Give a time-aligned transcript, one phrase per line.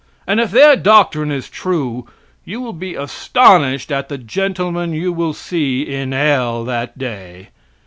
[0.25, 2.07] And if their doctrine is true,
[2.43, 7.49] you will be astonished at the gentlemen you will see in hell that day.